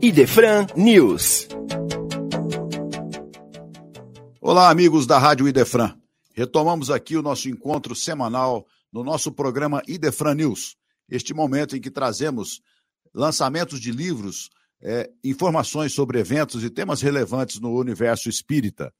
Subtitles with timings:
[0.00, 1.48] Idefran News.
[4.40, 5.96] Olá, amigos da Rádio Idefran.
[6.34, 10.76] Retomamos aqui o nosso encontro semanal no nosso programa Idefran News.
[11.10, 12.60] Este momento em que trazemos
[13.12, 14.50] lançamentos de livros,
[14.80, 18.94] é, informações sobre eventos e temas relevantes no universo espírita.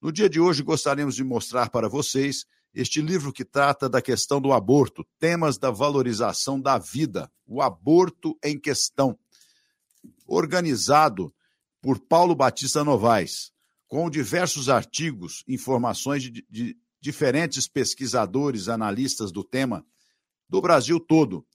[0.00, 4.40] No dia de hoje, gostaríamos de mostrar para vocês este livro que trata da questão
[4.40, 9.18] do aborto, temas da valorização da vida, o aborto em questão,
[10.26, 11.34] organizado
[11.80, 13.52] por Paulo Batista Novaes,
[13.86, 19.84] com diversos artigos, informações de, de diferentes pesquisadores, analistas do tema
[20.48, 21.46] do Brasil todo.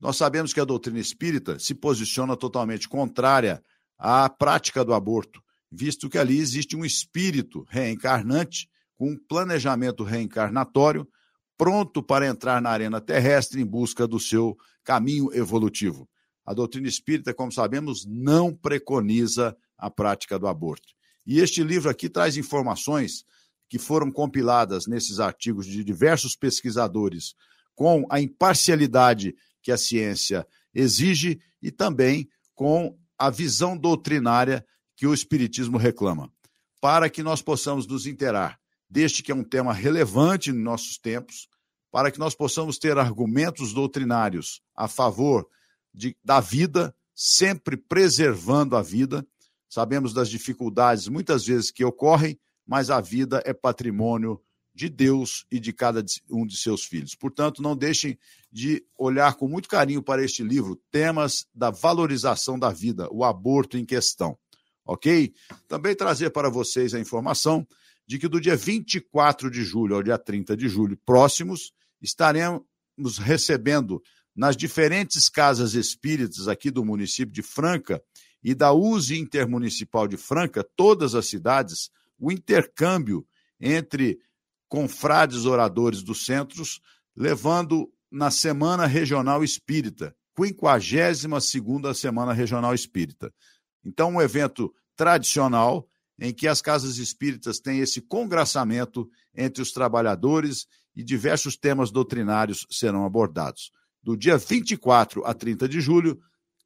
[0.00, 3.62] Nós sabemos que a doutrina espírita se posiciona totalmente contrária
[3.98, 11.06] à prática do aborto, visto que ali existe um espírito reencarnante com um planejamento reencarnatório,
[11.56, 16.08] pronto para entrar na arena terrestre em busca do seu caminho evolutivo.
[16.48, 20.88] A doutrina espírita, como sabemos, não preconiza a prática do aborto.
[21.26, 23.22] E este livro aqui traz informações
[23.68, 27.34] que foram compiladas nesses artigos de diversos pesquisadores
[27.74, 34.64] com a imparcialidade que a ciência exige e também com a visão doutrinária
[34.96, 36.32] que o Espiritismo reclama,
[36.80, 41.46] para que nós possamos nos interar deste que é um tema relevante em nossos tempos,
[41.90, 45.46] para que nós possamos ter argumentos doutrinários a favor
[45.92, 49.26] de, da vida, sempre preservando a vida.
[49.68, 54.40] Sabemos das dificuldades muitas vezes que ocorrem, mas a vida é patrimônio
[54.78, 57.16] de Deus e de cada um de seus filhos.
[57.16, 58.16] Portanto, não deixem
[58.50, 63.76] de olhar com muito carinho para este livro, Temas da Valorização da Vida, o aborto
[63.76, 64.38] em questão.
[64.86, 65.34] Ok?
[65.66, 67.66] Também trazer para vocês a informação
[68.06, 72.62] de que do dia 24 de julho ao dia 30 de julho próximos, estaremos
[73.18, 74.00] recebendo
[74.38, 78.00] nas diferentes casas espíritas aqui do município de Franca
[78.40, 83.26] e da USE Intermunicipal de Franca, todas as cidades, o intercâmbio
[83.60, 84.16] entre
[84.68, 86.80] confrades oradores dos centros,
[87.16, 93.34] levando na Semana Regional Espírita, 52ª Semana Regional Espírita.
[93.84, 95.84] Então, um evento tradicional
[96.16, 102.64] em que as casas espíritas têm esse congraçamento entre os trabalhadores e diversos temas doutrinários
[102.70, 103.72] serão abordados.
[104.08, 106.18] Do dia 24 a 30 de julho,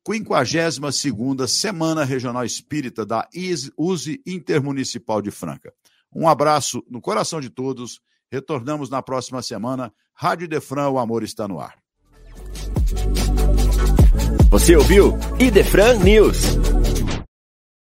[0.09, 3.29] 52ª Semana Regional Espírita da
[3.77, 5.75] USE Intermunicipal de Franca.
[6.15, 8.01] Um abraço no coração de todos.
[8.31, 9.93] Retornamos na próxima semana.
[10.15, 11.75] Rádio Defran, o amor está no ar.
[14.49, 16.72] Você ouviu Idefran News.